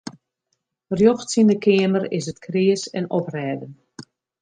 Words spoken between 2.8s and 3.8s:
en oprêden.